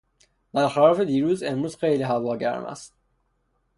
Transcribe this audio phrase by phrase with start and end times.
[0.53, 1.79] بر خلاف دیروز امروز هوا
[2.31, 2.93] خیلی گرم است.